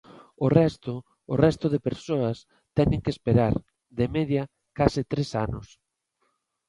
[0.45, 0.93] O resto,
[1.33, 2.37] o resto de persoas,
[2.77, 3.55] teñen que esperar,
[3.97, 4.43] de media,
[4.77, 5.67] case tres anos.